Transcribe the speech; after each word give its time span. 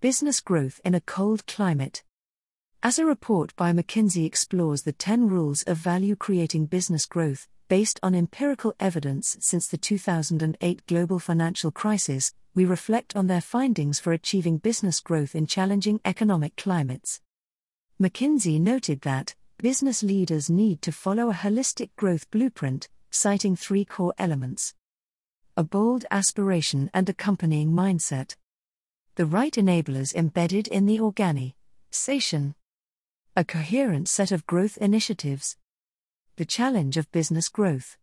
Business 0.00 0.40
Growth 0.40 0.80
in 0.84 0.94
a 0.94 1.00
Cold 1.00 1.44
Climate. 1.48 2.04
As 2.84 3.00
a 3.00 3.04
report 3.04 3.56
by 3.56 3.72
McKinsey 3.72 4.24
explores 4.24 4.82
the 4.82 4.92
10 4.92 5.28
rules 5.28 5.64
of 5.64 5.76
value 5.76 6.14
creating 6.14 6.66
business 6.66 7.04
growth, 7.04 7.48
based 7.66 7.98
on 8.00 8.14
empirical 8.14 8.72
evidence 8.78 9.36
since 9.40 9.66
the 9.66 9.76
2008 9.76 10.86
global 10.86 11.18
financial 11.18 11.72
crisis, 11.72 12.32
we 12.54 12.64
reflect 12.64 13.16
on 13.16 13.26
their 13.26 13.40
findings 13.40 13.98
for 13.98 14.12
achieving 14.12 14.58
business 14.58 15.00
growth 15.00 15.34
in 15.34 15.48
challenging 15.48 16.00
economic 16.04 16.54
climates. 16.54 17.20
McKinsey 18.00 18.60
noted 18.60 19.00
that 19.00 19.34
business 19.56 20.04
leaders 20.04 20.48
need 20.48 20.80
to 20.82 20.92
follow 20.92 21.28
a 21.28 21.34
holistic 21.34 21.90
growth 21.96 22.30
blueprint, 22.30 22.88
citing 23.10 23.56
three 23.56 23.84
core 23.84 24.14
elements 24.16 24.74
a 25.56 25.64
bold 25.64 26.04
aspiration 26.12 26.88
and 26.94 27.08
accompanying 27.08 27.72
mindset, 27.72 28.36
the 29.18 29.26
right 29.26 29.54
enablers 29.54 30.14
embedded 30.14 30.68
in 30.68 30.86
the 30.86 31.00
organization, 31.00 32.54
a 33.34 33.44
coherent 33.44 34.08
set 34.08 34.30
of 34.30 34.46
growth 34.46 34.78
initiatives, 34.78 35.56
the 36.36 36.44
challenge 36.44 36.96
of 36.96 37.10
business 37.10 37.48
growth. 37.48 37.96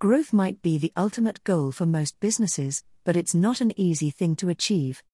Growth 0.00 0.32
might 0.32 0.60
be 0.60 0.78
the 0.78 0.92
ultimate 0.96 1.44
goal 1.44 1.70
for 1.70 1.86
most 1.86 2.18
businesses, 2.18 2.82
but 3.04 3.16
it's 3.16 3.36
not 3.36 3.60
an 3.60 3.72
easy 3.78 4.10
thing 4.10 4.34
to 4.34 4.48
achieve. 4.48 5.04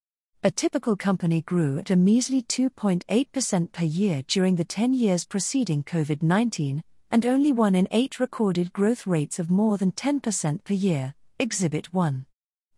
A 0.43 0.51
typical 0.51 0.97
company 0.97 1.43
grew 1.43 1.79
at 1.79 1.91
a 1.91 1.97
measly 1.97 2.41
2.8% 2.41 3.71
per 3.71 3.85
year 3.85 4.23
during 4.29 4.57
the 4.57 4.65
10 4.65 4.95
years 4.95 5.27
preceding 5.27 5.85
COVID 5.85 6.23
19, 6.23 6.83
and 7.11 7.27
only 7.27 7.53
one 7.53 7.75
in 7.75 7.87
eight 7.91 8.19
recorded 8.19 8.73
growth 8.73 9.07
rates 9.07 9.39
of 9.39 9.51
more 9.51 9.77
than 9.77 9.93
10% 9.93 10.65
per 10.65 10.73
year, 10.73 11.15
Exhibit 11.39 11.93
1. 11.93 12.25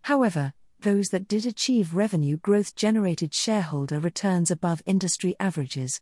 However, 0.03 0.53
those 0.83 1.09
that 1.09 1.29
did 1.29 1.47
achieve 1.47 1.95
revenue 1.95 2.37
growth 2.37 2.75
generated 2.75 3.35
shareholder 3.35 3.99
returns 3.99 4.51
above 4.51 4.83
industry 4.87 5.35
averages. 5.41 6.01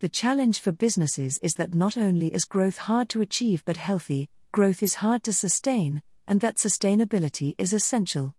The 0.00 0.08
challenge 0.08 0.60
for 0.60 0.72
businesses 0.72 1.38
is 1.42 1.54
that 1.54 1.74
not 1.74 1.96
only 1.96 2.28
is 2.28 2.44
growth 2.44 2.78
hard 2.78 3.08
to 3.10 3.20
achieve 3.20 3.62
but 3.64 3.76
healthy, 3.76 4.28
growth 4.52 4.82
is 4.82 4.96
hard 4.96 5.22
to 5.24 5.32
sustain, 5.32 6.02
and 6.26 6.40
that 6.40 6.56
sustainability 6.56 7.54
is 7.58 7.72
essential. 7.72 8.34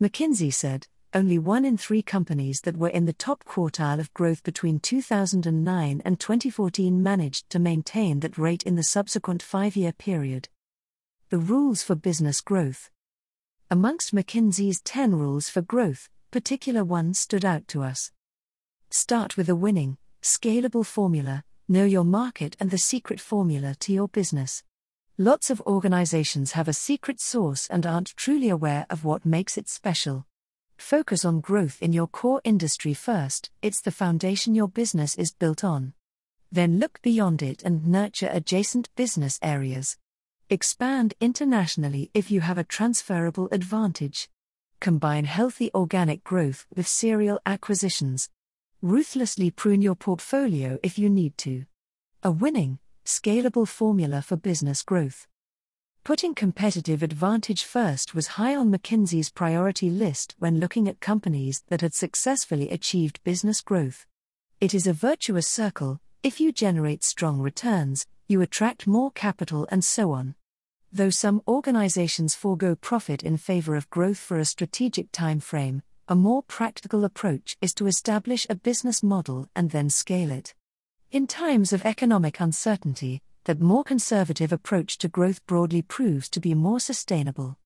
McKinsey 0.00 0.52
said, 0.52 0.86
only 1.14 1.38
one 1.38 1.66
in 1.66 1.76
three 1.76 2.00
companies 2.00 2.60
that 2.62 2.78
were 2.78 2.88
in 2.88 3.04
the 3.04 3.12
top 3.12 3.44
quartile 3.44 4.00
of 4.00 4.14
growth 4.14 4.42
between 4.42 4.80
2009 4.80 6.02
and 6.04 6.18
2014 6.18 7.02
managed 7.02 7.50
to 7.50 7.58
maintain 7.58 8.20
that 8.20 8.38
rate 8.38 8.62
in 8.62 8.76
the 8.76 8.82
subsequent 8.82 9.42
five 9.42 9.76
year 9.76 9.92
period. 9.92 10.48
The 11.28 11.38
rules 11.38 11.82
for 11.82 11.94
business 11.94 12.40
growth. 12.40 12.90
Amongst 13.72 14.14
McKinsey's 14.14 14.82
10 14.82 15.14
rules 15.14 15.48
for 15.48 15.62
growth, 15.62 16.10
particular 16.30 16.84
one 16.84 17.14
stood 17.14 17.42
out 17.42 17.66
to 17.68 17.82
us. 17.82 18.10
Start 18.90 19.38
with 19.38 19.48
a 19.48 19.56
winning, 19.56 19.96
scalable 20.20 20.84
formula, 20.84 21.42
know 21.68 21.86
your 21.86 22.04
market 22.04 22.54
and 22.60 22.70
the 22.70 22.76
secret 22.76 23.18
formula 23.18 23.74
to 23.76 23.90
your 23.94 24.08
business. 24.08 24.62
Lots 25.16 25.48
of 25.48 25.62
organizations 25.62 26.52
have 26.52 26.68
a 26.68 26.74
secret 26.74 27.18
sauce 27.18 27.66
and 27.70 27.86
aren't 27.86 28.14
truly 28.14 28.50
aware 28.50 28.84
of 28.90 29.06
what 29.06 29.24
makes 29.24 29.56
it 29.56 29.70
special. 29.70 30.26
Focus 30.76 31.24
on 31.24 31.40
growth 31.40 31.80
in 31.80 31.94
your 31.94 32.08
core 32.08 32.42
industry 32.44 32.92
first, 32.92 33.50
it's 33.62 33.80
the 33.80 33.90
foundation 33.90 34.54
your 34.54 34.68
business 34.68 35.14
is 35.14 35.32
built 35.32 35.64
on. 35.64 35.94
Then 36.50 36.78
look 36.78 37.00
beyond 37.00 37.40
it 37.40 37.62
and 37.62 37.86
nurture 37.86 38.28
adjacent 38.30 38.94
business 38.96 39.38
areas. 39.40 39.96
Expand 40.52 41.14
internationally 41.18 42.10
if 42.12 42.30
you 42.30 42.42
have 42.42 42.58
a 42.58 42.62
transferable 42.62 43.48
advantage. 43.52 44.28
Combine 44.80 45.24
healthy 45.24 45.70
organic 45.74 46.22
growth 46.24 46.66
with 46.76 46.86
serial 46.86 47.40
acquisitions. 47.46 48.28
Ruthlessly 48.82 49.50
prune 49.50 49.80
your 49.80 49.94
portfolio 49.94 50.78
if 50.82 50.98
you 50.98 51.08
need 51.08 51.38
to. 51.38 51.64
A 52.22 52.30
winning, 52.30 52.80
scalable 53.02 53.66
formula 53.66 54.20
for 54.20 54.36
business 54.36 54.82
growth. 54.82 55.26
Putting 56.04 56.34
competitive 56.34 57.02
advantage 57.02 57.64
first 57.64 58.14
was 58.14 58.36
high 58.36 58.54
on 58.54 58.70
McKinsey's 58.70 59.30
priority 59.30 59.88
list 59.88 60.34
when 60.38 60.60
looking 60.60 60.86
at 60.86 61.00
companies 61.00 61.62
that 61.68 61.80
had 61.80 61.94
successfully 61.94 62.68
achieved 62.68 63.24
business 63.24 63.62
growth. 63.62 64.04
It 64.60 64.74
is 64.74 64.86
a 64.86 64.92
virtuous 64.92 65.48
circle 65.48 65.98
if 66.22 66.40
you 66.40 66.52
generate 66.52 67.02
strong 67.04 67.40
returns, 67.40 68.06
you 68.28 68.42
attract 68.42 68.86
more 68.86 69.10
capital, 69.12 69.66
and 69.70 69.82
so 69.82 70.12
on. 70.12 70.34
Though 70.94 71.08
some 71.08 71.40
organizations 71.48 72.34
forego 72.34 72.74
profit 72.74 73.22
in 73.22 73.38
favor 73.38 73.76
of 73.76 73.88
growth 73.88 74.18
for 74.18 74.38
a 74.38 74.44
strategic 74.44 75.10
time 75.10 75.40
frame, 75.40 75.80
a 76.06 76.14
more 76.14 76.42
practical 76.42 77.06
approach 77.06 77.56
is 77.62 77.72
to 77.74 77.86
establish 77.86 78.46
a 78.50 78.54
business 78.54 79.02
model 79.02 79.48
and 79.56 79.70
then 79.70 79.88
scale 79.88 80.30
it. 80.30 80.54
In 81.10 81.26
times 81.26 81.72
of 81.72 81.86
economic 81.86 82.40
uncertainty, 82.40 83.22
that 83.44 83.58
more 83.58 83.84
conservative 83.84 84.52
approach 84.52 84.98
to 84.98 85.08
growth 85.08 85.44
broadly 85.46 85.80
proves 85.80 86.28
to 86.28 86.40
be 86.40 86.52
more 86.52 86.78
sustainable. 86.78 87.56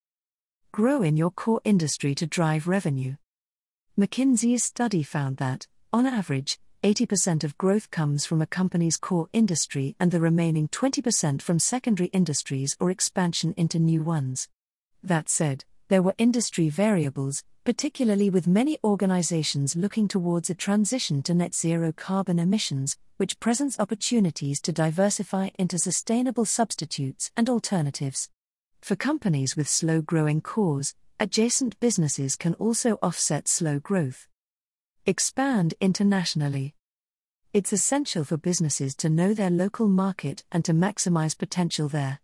Grow 0.70 1.02
in 1.02 1.16
your 1.16 1.32
core 1.32 1.60
industry 1.64 2.14
to 2.14 2.28
drive 2.28 2.68
revenue. 2.68 3.16
McKinsey's 3.98 4.62
study 4.62 5.02
found 5.02 5.38
that, 5.38 5.66
on 5.92 6.06
average, 6.06 6.60
80% 6.82 7.44
of 7.44 7.58
growth 7.58 7.90
comes 7.90 8.26
from 8.26 8.40
a 8.42 8.46
company's 8.46 8.96
core 8.96 9.28
industry 9.32 9.96
and 9.98 10.10
the 10.10 10.20
remaining 10.20 10.68
20% 10.68 11.42
from 11.42 11.58
secondary 11.58 12.08
industries 12.08 12.76
or 12.78 12.90
expansion 12.90 13.54
into 13.56 13.78
new 13.78 14.02
ones. 14.02 14.48
That 15.02 15.28
said, 15.28 15.64
there 15.88 16.02
were 16.02 16.14
industry 16.18 16.68
variables, 16.68 17.44
particularly 17.64 18.30
with 18.30 18.46
many 18.46 18.78
organizations 18.84 19.74
looking 19.74 20.06
towards 20.06 20.50
a 20.50 20.54
transition 20.54 21.22
to 21.24 21.34
net 21.34 21.54
zero 21.54 21.92
carbon 21.92 22.38
emissions, 22.38 22.96
which 23.16 23.40
presents 23.40 23.80
opportunities 23.80 24.60
to 24.60 24.72
diversify 24.72 25.50
into 25.58 25.78
sustainable 25.78 26.44
substitutes 26.44 27.30
and 27.36 27.48
alternatives. 27.48 28.28
For 28.80 28.94
companies 28.94 29.56
with 29.56 29.68
slow 29.68 30.00
growing 30.02 30.40
cores, 30.40 30.94
adjacent 31.18 31.80
businesses 31.80 32.36
can 32.36 32.54
also 32.54 32.98
offset 33.02 33.48
slow 33.48 33.80
growth. 33.80 34.28
Expand 35.08 35.74
internationally. 35.80 36.74
It's 37.52 37.72
essential 37.72 38.24
for 38.24 38.36
businesses 38.36 38.96
to 38.96 39.08
know 39.08 39.34
their 39.34 39.50
local 39.50 39.86
market 39.86 40.42
and 40.50 40.64
to 40.64 40.72
maximize 40.72 41.38
potential 41.38 41.88
there. 41.88 42.18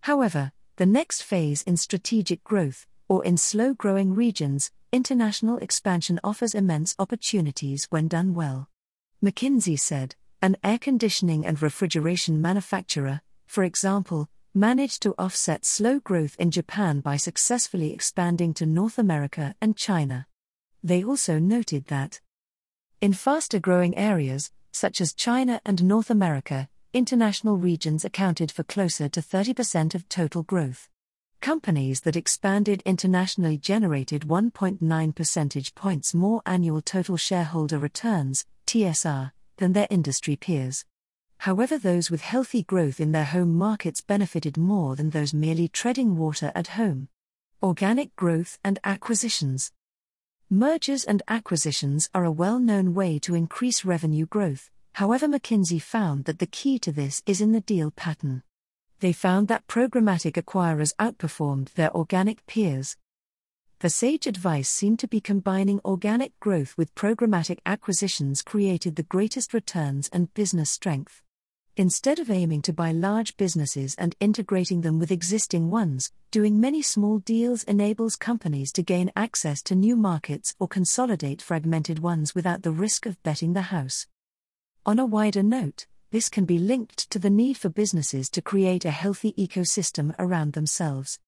However, 0.00 0.50
the 0.74 0.84
next 0.84 1.22
phase 1.22 1.62
in 1.62 1.76
strategic 1.76 2.42
growth, 2.42 2.88
or 3.08 3.24
in 3.24 3.36
slow 3.36 3.72
growing 3.72 4.16
regions, 4.16 4.72
international 4.90 5.58
expansion 5.58 6.18
offers 6.24 6.56
immense 6.56 6.96
opportunities 6.98 7.86
when 7.90 8.08
done 8.08 8.34
well. 8.34 8.68
McKinsey 9.22 9.78
said, 9.78 10.16
an 10.42 10.56
air 10.64 10.80
conditioning 10.80 11.46
and 11.46 11.62
refrigeration 11.62 12.42
manufacturer, 12.42 13.20
for 13.46 13.62
example, 13.62 14.28
managed 14.52 15.02
to 15.02 15.14
offset 15.18 15.64
slow 15.64 16.00
growth 16.00 16.34
in 16.40 16.50
Japan 16.50 16.98
by 16.98 17.16
successfully 17.16 17.92
expanding 17.92 18.52
to 18.54 18.66
North 18.66 18.98
America 18.98 19.54
and 19.60 19.76
China. 19.76 20.26
They 20.84 21.02
also 21.02 21.38
noted 21.38 21.86
that 21.86 22.20
in 23.00 23.14
faster 23.14 23.58
growing 23.58 23.96
areas, 23.96 24.52
such 24.70 25.00
as 25.00 25.14
China 25.14 25.58
and 25.64 25.82
North 25.82 26.10
America, 26.10 26.68
international 26.92 27.56
regions 27.56 28.04
accounted 28.04 28.52
for 28.52 28.64
closer 28.64 29.08
to 29.08 29.20
30% 29.22 29.94
of 29.94 30.06
total 30.10 30.42
growth. 30.42 30.90
Companies 31.40 32.02
that 32.02 32.16
expanded 32.16 32.82
internationally 32.84 33.56
generated 33.56 34.22
1.9 34.22 35.14
percentage 35.14 35.74
points 35.74 36.14
more 36.14 36.42
annual 36.44 36.82
total 36.82 37.16
shareholder 37.16 37.78
returns, 37.78 38.44
TSR, 38.66 39.32
than 39.56 39.72
their 39.72 39.88
industry 39.88 40.36
peers. 40.36 40.84
However, 41.38 41.78
those 41.78 42.10
with 42.10 42.20
healthy 42.20 42.62
growth 42.62 43.00
in 43.00 43.12
their 43.12 43.24
home 43.24 43.54
markets 43.54 44.02
benefited 44.02 44.58
more 44.58 44.96
than 44.96 45.10
those 45.10 45.32
merely 45.32 45.66
treading 45.66 46.16
water 46.18 46.52
at 46.54 46.68
home. 46.68 47.08
Organic 47.62 48.14
growth 48.16 48.58
and 48.62 48.78
acquisitions. 48.84 49.72
Mergers 50.50 51.04
and 51.04 51.22
acquisitions 51.28 52.08
are 52.14 52.24
a 52.24 52.30
well 52.30 52.58
known 52.58 52.94
way 52.94 53.18
to 53.20 53.34
increase 53.34 53.84
revenue 53.84 54.26
growth, 54.26 54.70
however, 54.92 55.26
McKinsey 55.26 55.80
found 55.80 56.24
that 56.24 56.38
the 56.38 56.46
key 56.46 56.78
to 56.80 56.92
this 56.92 57.22
is 57.26 57.40
in 57.40 57.52
the 57.52 57.60
deal 57.60 57.90
pattern 57.90 58.42
they 59.04 59.12
found 59.12 59.48
that 59.48 59.66
programmatic 59.66 60.32
acquirers 60.42 60.94
outperformed 60.98 61.72
their 61.74 61.94
organic 61.94 62.46
peers. 62.46 62.96
The 63.80 63.90
sage 63.90 64.26
advice 64.26 64.70
seemed 64.70 64.98
to 65.00 65.08
be 65.08 65.20
combining 65.20 65.80
organic 65.84 66.38
growth 66.40 66.74
with 66.78 66.94
programmatic 66.94 67.58
acquisitions 67.66 68.40
created 68.40 68.96
the 68.96 69.02
greatest 69.02 69.52
returns 69.52 70.08
and 70.10 70.32
business 70.32 70.70
strength. 70.70 71.20
Instead 71.76 72.20
of 72.20 72.30
aiming 72.30 72.62
to 72.62 72.72
buy 72.72 72.92
large 72.92 73.36
businesses 73.36 73.96
and 73.98 74.14
integrating 74.20 74.82
them 74.82 75.00
with 75.00 75.10
existing 75.10 75.72
ones, 75.72 76.12
doing 76.30 76.60
many 76.60 76.80
small 76.80 77.18
deals 77.18 77.64
enables 77.64 78.14
companies 78.14 78.70
to 78.70 78.80
gain 78.80 79.10
access 79.16 79.60
to 79.60 79.74
new 79.74 79.96
markets 79.96 80.54
or 80.60 80.68
consolidate 80.68 81.42
fragmented 81.42 81.98
ones 81.98 82.32
without 82.32 82.62
the 82.62 82.70
risk 82.70 83.06
of 83.06 83.20
betting 83.24 83.54
the 83.54 83.62
house. 83.62 84.06
On 84.86 85.00
a 85.00 85.04
wider 85.04 85.42
note, 85.42 85.88
this 86.12 86.28
can 86.28 86.44
be 86.44 86.60
linked 86.60 87.10
to 87.10 87.18
the 87.18 87.28
need 87.28 87.56
for 87.56 87.70
businesses 87.70 88.30
to 88.30 88.40
create 88.40 88.84
a 88.84 88.92
healthy 88.92 89.32
ecosystem 89.32 90.14
around 90.16 90.52
themselves. 90.52 91.18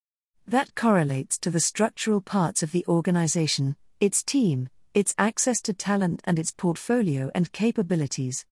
That 0.46 0.76
correlates 0.76 1.38
to 1.38 1.50
the 1.50 1.58
structural 1.58 2.20
parts 2.20 2.62
of 2.62 2.70
the 2.70 2.84
organization, 2.86 3.74
its 3.98 4.22
team, 4.22 4.68
its 4.94 5.12
access 5.18 5.60
to 5.62 5.72
talent, 5.72 6.22
and 6.24 6.38
its 6.38 6.52
portfolio 6.52 7.32
and 7.34 7.50
capabilities. 7.50 8.46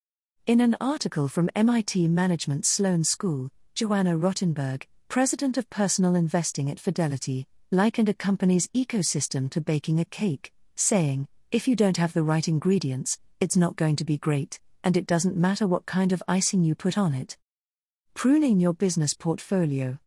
In 0.46 0.60
an 0.60 0.76
article 0.78 1.26
from 1.26 1.48
MIT 1.56 2.06
Management 2.08 2.66
Sloan 2.66 3.02
School, 3.02 3.48
Joanna 3.74 4.18
Rotenberg, 4.18 4.82
president 5.08 5.56
of 5.56 5.70
personal 5.70 6.14
investing 6.14 6.70
at 6.70 6.78
Fidelity, 6.78 7.46
likened 7.70 8.10
a 8.10 8.14
company's 8.14 8.68
ecosystem 8.76 9.48
to 9.52 9.62
baking 9.62 10.00
a 10.00 10.04
cake, 10.04 10.52
saying, 10.76 11.28
If 11.50 11.66
you 11.66 11.74
don't 11.74 11.96
have 11.96 12.12
the 12.12 12.22
right 12.22 12.46
ingredients, 12.46 13.18
it's 13.40 13.56
not 13.56 13.76
going 13.76 13.96
to 13.96 14.04
be 14.04 14.18
great, 14.18 14.60
and 14.82 14.98
it 14.98 15.06
doesn't 15.06 15.34
matter 15.34 15.66
what 15.66 15.86
kind 15.86 16.12
of 16.12 16.22
icing 16.28 16.62
you 16.62 16.74
put 16.74 16.98
on 16.98 17.14
it. 17.14 17.38
Pruning 18.12 18.60
your 18.60 18.74
business 18.74 19.14
portfolio. 19.14 19.98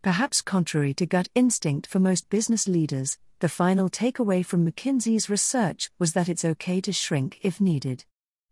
Perhaps 0.00 0.40
contrary 0.40 0.94
to 0.94 1.04
gut 1.04 1.28
instinct 1.34 1.86
for 1.86 1.98
most 2.00 2.30
business 2.30 2.66
leaders, 2.66 3.18
the 3.40 3.50
final 3.50 3.90
takeaway 3.90 4.42
from 4.42 4.66
McKinsey's 4.66 5.28
research 5.28 5.90
was 5.98 6.14
that 6.14 6.30
it's 6.30 6.46
okay 6.46 6.80
to 6.80 6.90
shrink 6.90 7.38
if 7.42 7.60
needed. 7.60 8.06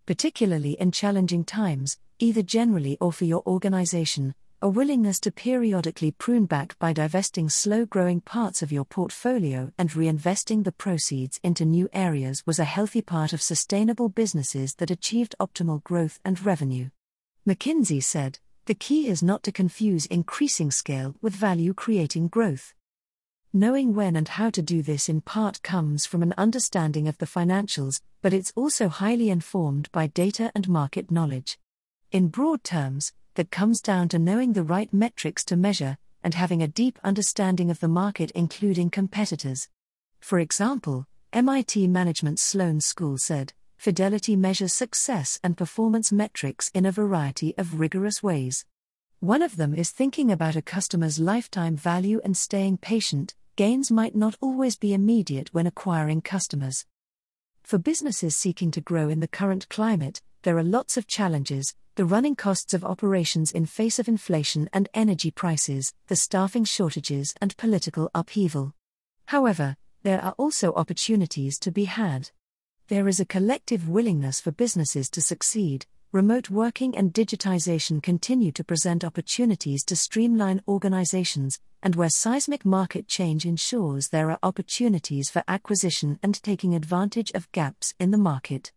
Particularly 0.07 0.75
in 0.79 0.93
challenging 0.93 1.43
times, 1.43 1.99
either 2.21 2.41
generally 2.41 2.97
or 3.01 3.13
for 3.13 3.25
your 3.25 3.43
organization, 3.45 4.37
a 4.63 4.69
willingness 4.69 5.19
to 5.19 5.33
periodically 5.33 6.13
prune 6.13 6.47
back 6.47 6.79
by 6.79 6.93
divesting 6.93 7.51
slow 7.51 7.85
growing 7.85 8.21
parts 8.21 8.63
of 8.63 8.71
your 8.71 8.85
portfolio 8.85 9.73
and 9.77 9.91
reinvesting 9.91 10.63
the 10.63 10.71
proceeds 10.71 11.41
into 11.43 11.65
new 11.65 11.89
areas 11.93 12.45
was 12.47 12.61
a 12.61 12.65
healthy 12.65 13.03
part 13.03 13.33
of 13.33 13.43
sustainable 13.43 14.09
businesses 14.09 14.77
that 14.77 14.93
achieved 14.93 15.35
optimal 15.41 15.83
growth 15.83 16.21
and 16.25 16.47
revenue. 16.47 16.89
McKinsey 17.45 18.03
said, 18.03 18.39
The 18.67 18.75
key 18.75 19.09
is 19.09 19.25
not 19.25 19.43
to 19.43 19.51
confuse 19.51 20.07
increasing 20.07 20.71
scale 20.71 21.17
with 21.21 21.35
value 21.35 21.75
creating 21.75 22.29
growth. 22.29 22.75
Knowing 23.59 23.95
when 23.95 24.17
and 24.17 24.29
how 24.29 24.51
to 24.51 24.61
do 24.61 24.83
this 24.83 25.09
in 25.09 25.19
part 25.23 25.63
comes 25.63 26.05
from 26.05 26.23
an 26.23 26.35
understanding 26.37 27.09
of 27.09 27.17
the 27.17 27.25
financials, 27.25 28.03
but 28.21 28.35
it's 28.35 28.53
also 28.55 28.87
highly 28.87 29.31
informed 29.31 29.91
by 29.93 30.09
data 30.09 30.53
and 30.55 30.69
market 30.69 31.11
knowledge. 31.11 31.59
In 32.13 32.29
broad 32.29 32.63
terms, 32.63 33.15
that 33.35 33.51
comes 33.51 33.81
down 33.81 34.11
to 34.11 34.19
knowing 34.19 34.53
the 34.53 34.63
right 34.63 34.93
metrics 34.93 35.43
to 35.47 35.57
measure 35.57 35.97
and 36.23 36.35
having 36.35 36.63
a 36.63 36.69
deep 36.69 36.99
understanding 37.03 37.71
of 37.71 37.81
the 37.81 37.89
market, 37.89 38.31
including 38.33 38.91
competitors. 38.91 39.71
For 40.21 40.39
example, 40.39 41.07
MIT 41.33 41.89
Management 41.89 42.39
Sloan 42.39 42.83
School 42.83 43.17
said 43.17 43.55
Fidelity 43.79 44.37
measures 44.37 44.75
success 44.75 45.41
and 45.43 45.57
performance 45.57 46.13
metrics 46.13 46.71
in 46.75 46.85
a 46.85 46.93
variety 46.93 47.55
of 47.57 47.81
rigorous 47.81 48.23
ways. 48.23 48.67
One 49.21 49.41
of 49.41 49.57
them 49.57 49.75
is 49.75 49.93
thinking 49.93 50.31
about 50.31 50.57
a 50.57 50.61
customer's 50.61 51.19
lifetime 51.19 51.75
value 51.75 52.21
and 52.23 52.37
staying 52.37 52.77
patient. 52.77 53.35
Gains 53.57 53.91
might 53.91 54.15
not 54.15 54.37
always 54.43 54.77
be 54.77 54.93
immediate 54.93 55.55
when 55.55 55.67
acquiring 55.67 56.21
customers. 56.21 56.85
For 57.63 57.79
businesses 57.79 58.37
seeking 58.37 58.71
to 58.73 58.83
grow 58.83 59.09
in 59.09 59.21
the 59.21 59.27
current 59.27 59.67
climate, 59.71 60.21
there 60.43 60.59
are 60.59 60.63
lots 60.63 60.99
of 60.99 61.07
challenges, 61.07 61.75
the 61.95 62.05
running 62.05 62.37
costs 62.37 62.75
of 62.75 62.85
operations 62.85 63.53
in 63.53 63.65
face 63.65 63.99
of 63.99 64.09
inflation 64.09 64.69
and 64.75 64.91
energy 64.93 65.31
prices, 65.31 65.95
the 66.09 66.17
staffing 66.17 66.65
shortages, 66.65 67.33
and 67.41 67.57
political 67.57 68.11
upheaval. 68.15 68.75
However, 69.25 69.79
there 70.03 70.23
are 70.23 70.35
also 70.37 70.75
opportunities 70.75 71.59
to 71.61 71.73
be 71.73 71.87
had. 71.87 72.33
There 72.89 73.09
is 73.09 73.21
a 73.21 73.25
collective 73.25 73.89
willingness 73.89 74.39
for 74.39 74.51
businesses 74.51 75.09
to 75.09 75.23
succeed. 75.23 75.87
Remote 76.17 76.49
working 76.49 76.97
and 76.97 77.13
digitization 77.13 78.03
continue 78.03 78.51
to 78.53 78.65
present 78.65 79.05
opportunities 79.05 79.85
to 79.85 79.95
streamline 79.95 80.63
organizations, 80.67 81.61
and 81.83 81.95
where 81.95 82.09
seismic 82.09 82.65
market 82.65 83.07
change 83.07 83.45
ensures 83.45 84.09
there 84.09 84.31
are 84.31 84.39
opportunities 84.43 85.29
for 85.29 85.45
acquisition 85.47 86.19
and 86.23 86.43
taking 86.43 86.75
advantage 86.75 87.31
of 87.33 87.53
gaps 87.53 87.93
in 88.01 88.13
the 88.13 88.17
market. 88.17 88.73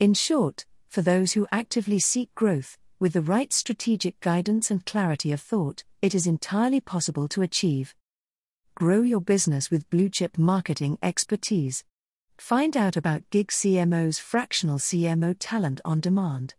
In 0.00 0.14
short, 0.14 0.66
for 0.88 1.00
those 1.00 1.34
who 1.34 1.46
actively 1.52 2.00
seek 2.00 2.34
growth, 2.34 2.76
with 2.98 3.12
the 3.12 3.22
right 3.22 3.52
strategic 3.52 4.18
guidance 4.18 4.68
and 4.68 4.84
clarity 4.84 5.30
of 5.30 5.40
thought, 5.40 5.84
it 6.02 6.12
is 6.12 6.26
entirely 6.26 6.80
possible 6.80 7.28
to 7.28 7.42
achieve. 7.42 7.94
Grow 8.74 9.02
your 9.02 9.20
business 9.20 9.70
with 9.70 9.88
blue 9.90 10.08
chip 10.08 10.36
marketing 10.36 10.98
expertise. 11.04 11.84
Find 12.36 12.76
out 12.76 12.96
about 12.96 13.30
Gig 13.30 13.52
CMO's 13.52 14.18
fractional 14.18 14.78
CMO 14.80 15.36
talent 15.38 15.80
on 15.84 16.00
demand. 16.00 16.54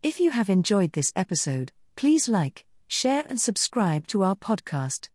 If 0.00 0.20
you 0.20 0.30
have 0.30 0.48
enjoyed 0.48 0.92
this 0.92 1.12
episode, 1.16 1.72
please 1.96 2.28
like, 2.28 2.64
share, 2.86 3.24
and 3.28 3.40
subscribe 3.40 4.06
to 4.08 4.22
our 4.22 4.36
podcast. 4.36 5.06